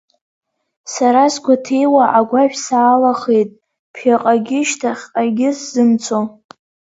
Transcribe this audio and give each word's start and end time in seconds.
Сара 0.93 1.23
сгәаҭеиуа 1.33 2.05
агәашә 2.19 2.57
саалахеит, 2.65 3.49
ԥхьаҟагьы-шьҭахьҟагьы 3.91 5.49
сзымцо. 5.57 6.19